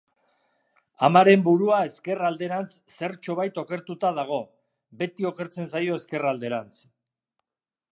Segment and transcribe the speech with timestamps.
[1.07, 4.43] Amaren burua ezker alderantz zertxobait okertuta dago,
[5.03, 6.79] beti okertzen zaio ezker alderantz.